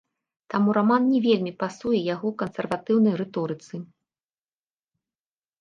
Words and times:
Таму 0.53 0.69
раман 0.77 1.03
не 1.09 1.19
вельмі 1.25 1.51
пасуе 1.61 1.99
яго 2.13 2.27
кансерватыўнай 2.41 3.15
рыторыцы. 3.23 3.85